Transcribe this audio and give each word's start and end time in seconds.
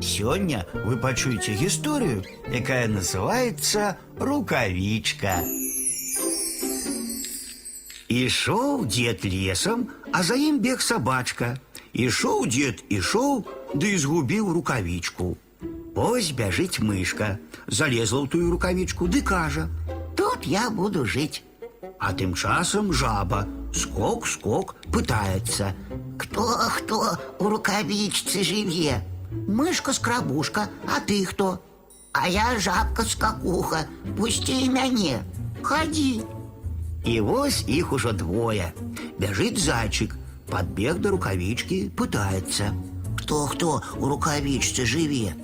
Сегодня 0.00 0.66
вы 0.72 0.96
почуете 0.96 1.54
историю, 1.66 2.24
якая 2.48 2.86
называется 2.86 3.98
«Рукавичка». 4.18 5.42
Ішоў 8.10 8.86
дед 8.86 9.24
лесам, 9.24 9.88
а 10.12 10.22
за 10.22 10.34
ім 10.34 10.58
бег 10.58 10.80
сабачка. 10.82 11.58
Ішоў 11.94 12.46
дед, 12.50 12.82
ішоў, 12.90 13.46
ды 13.74 13.94
і 13.94 13.98
згубіў 14.02 14.50
рукавічку. 14.50 15.38
Ось 15.94 16.32
бяжыць 16.34 16.82
мышка, 16.82 17.38
залезла 17.66 18.26
ў 18.26 18.26
тую 18.26 18.50
рукавічку, 18.50 19.06
ды 19.06 19.22
кажа: « 19.22 20.16
Тут 20.18 20.42
я 20.42 20.70
буду 20.70 21.06
жыць. 21.06 21.42
А 22.00 22.12
тым 22.12 22.34
часам 22.34 22.92
жаба, 22.92 23.46
скок, 23.72 24.26
скок, 24.26 24.74
пытаецца: 24.90 25.74
Кто, 26.18 26.46
кто 26.78 27.18
у 27.38 27.48
рукавичцы 27.48 28.42
живе? 29.29 29.29
Мышка-скрабушка, 29.47 30.69
а 30.87 30.99
ты 30.99 31.25
кто? 31.25 31.61
А 32.13 32.29
я 32.29 32.59
жабка-скакуха, 32.59 33.87
пусти 34.17 34.69
мяне, 34.69 35.23
ходи. 35.61 36.21
І 37.03 37.21
вось 37.21 37.63
іх 37.67 37.93
ужо 37.93 38.11
двое. 38.11 38.73
Бяжыць 39.19 39.59
зайчык, 39.59 40.15
подбег 40.49 40.99
до 40.99 41.11
рукавічкі, 41.11 41.91
пытаецца: 41.95 42.73
Кто-кто 43.19 43.81
у 43.97 44.07
рукавичцы 44.07 44.85
живе? 44.85 45.35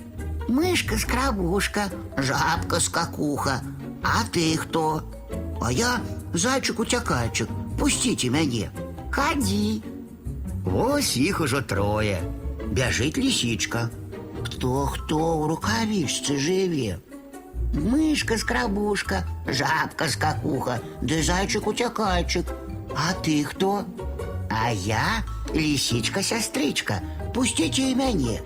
Мышка-скрабушка, 0.48 1.90
жабка-скакуха, 2.16 3.62
а 4.02 4.24
ты 4.32 4.56
кто? 4.56 5.02
А 5.60 5.70
я 5.72 6.00
зайчык-уцякайчык, 6.34 7.48
пусціце 7.78 8.30
мяне. 8.30 8.70
Ходи. 9.10 9.82
Вось 10.64 11.16
іх 11.16 11.40
ужо 11.40 11.62
трое. 11.62 12.22
Бяжыць 12.72 13.18
лісічка. 13.18 13.90
Кто-кто 14.44 15.18
у 15.38 15.46
рукавичцы 15.48 16.38
живе? 16.38 16.98
Мышка-скрабушка, 17.72 19.24
жабка-скакуха, 19.46 20.80
да 21.00 21.22
зайчик-утякайчик. 21.22 22.46
А 22.96 23.14
ты 23.14 23.44
кто? 23.44 23.84
А 24.50 24.72
я 24.72 25.24
лисичка-сестричка, 25.54 27.00
пустите 27.34 27.90
и 27.90 27.94
мяне. 27.94 28.40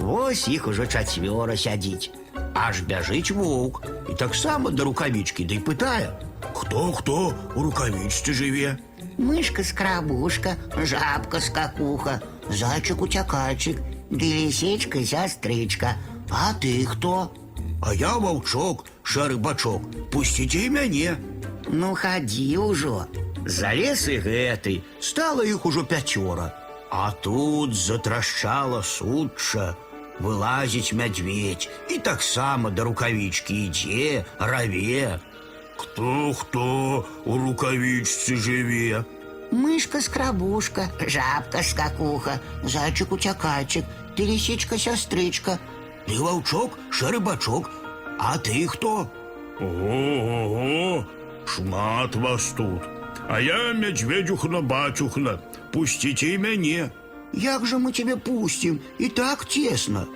Вось 0.00 0.48
іх 0.48 0.66
ужо 0.66 0.86
чацвёра 0.86 1.54
сядзіць. 1.54 2.10
Аж 2.58 2.82
бяжыць 2.90 3.30
воўк 3.30 3.86
і 4.10 4.14
таксама 4.18 4.70
да 4.70 4.82
рукавічкі 4.88 5.46
ды 5.46 5.60
пытае: 5.62 6.10
Хто 6.54 6.92
хто 6.92 7.34
у 7.54 7.62
рукавічцы 7.62 8.34
жыве? 8.34 8.78
Мышка-скрабушка, 9.16 10.56
жабка-скакуха, 10.74 12.20
зайчик-утякайчик, 12.48 13.78
да 14.10 14.24
лисичка-сестричка. 14.24 15.96
А 16.30 16.54
ты 16.54 16.84
кто? 16.86 17.32
А 17.82 17.94
я 17.94 18.16
ваўчок, 18.16 18.86
шары 19.02 19.36
бачок, 19.36 19.82
пусціце 20.10 20.66
і 20.66 20.70
мяне. 20.70 21.16
Ну, 21.68 21.94
ходи 21.94 22.56
уже. 22.56 23.06
Залез 23.46 24.08
і 24.08 24.18
гэты, 24.22 24.82
стала 25.00 25.42
іх 25.42 25.66
ужо 25.66 25.82
пяцёра. 25.82 26.52
А 26.90 27.10
тут 27.10 27.74
затрашчала 27.74 28.82
сучча, 28.82 29.74
вылазіць 30.20 30.92
мядзведь 30.92 31.68
і 31.90 31.98
таксама 31.98 32.70
да 32.70 32.84
рукавічкі 32.84 33.54
ідзе, 33.66 34.24
раве. 34.38 35.18
Хто 35.76 36.32
хто 36.38 37.06
у 37.24 37.38
рукавічцы 37.38 38.36
жыве? 38.36 39.04
Мышка-скрабушка, 39.50 40.90
жабка-скакуха, 41.00 42.40
зайчик-утякайчик, 42.64 43.84
ты 44.16 44.24
лисичка-сестричка. 44.24 45.58
Ты 46.06 46.18
ваўчок, 46.18 46.78
шары 46.90 47.20
бачок, 47.20 47.70
а 48.18 48.38
ты 48.38 48.66
хто? 48.66 49.10
Ого-го, 49.60 51.06
шмат 51.46 52.16
вас 52.16 52.54
тут. 52.56 52.82
А 53.28 53.40
я 53.40 53.72
мядзведзюхна 53.72 54.60
бацюхна. 54.60 55.38
Пусціце 55.72 56.26
і 56.28 56.38
мяне. 56.38 56.90
Як 57.32 57.66
же 57.66 57.76
мы 57.76 57.92
тебе 57.92 58.16
пустим? 58.16 58.80
І 58.98 59.08
так 59.08 59.44
тесно. 59.44 60.06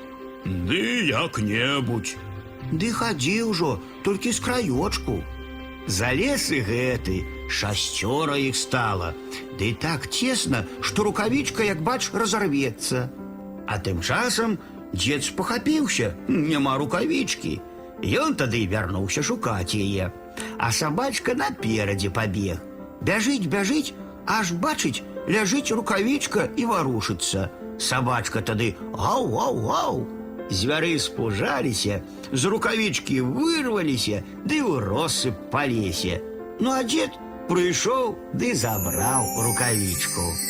Ды 0.44 1.06
як-небудзь. 1.08 2.16
Ды 2.72 2.90
хадзі 2.92 3.42
ўжо, 3.42 3.78
толькі 4.02 4.32
з 4.32 4.40
краёчку. 4.40 5.22
Залез 5.86 6.50
і 6.50 6.60
гэты, 6.66 7.22
шасцёра 7.48 8.34
іх 8.42 8.56
стала. 8.58 9.14
Ды 9.58 9.70
так 9.78 10.10
цесна, 10.10 10.64
што 10.82 11.06
рукавічка, 11.06 11.62
як 11.62 11.82
бач, 11.82 12.10
разарвецца. 12.12 13.06
А 13.66 13.78
тым 13.78 14.02
часам 14.02 14.58
дзед 14.92 15.22
спахапіўся, 15.24 16.14
няма 16.28 16.76
рукавічкі. 16.82 17.60
Ён 18.02 18.34
тады 18.34 18.66
і 18.66 18.70
вярнуўся 18.70 19.22
шукаць 19.22 19.78
яе. 19.78 20.10
А 20.58 20.72
сабачка 20.72 21.34
наперадзе 21.34 22.10
пабег. 22.10 22.58
Бяжыць, 23.00 23.46
бяжыць, 23.46 23.94
аж 24.26 24.52
бачыць, 24.52 25.02
ляжыць 25.30 25.70
рукавічка 25.70 26.50
і 26.56 26.66
варушыцца. 26.66 27.48
Сабачка 27.78 28.42
тады 28.42 28.74
гау-гау-гау. 28.92 30.06
Звяры 30.50 30.94
спужаліся, 31.02 32.00
з 32.32 32.42
рукавічкі 32.46 33.20
вырваліся, 33.20 34.22
ды 34.46 34.62
ў 34.62 34.78
россып 34.86 35.34
па 35.50 35.66
лесе. 35.66 36.22
Ну 36.62 36.70
а 36.70 36.82
дзед 36.86 37.10
прыйшоў 37.50 38.14
ды 38.34 38.54
забраў 38.54 39.26
рукавічку. 39.42 40.49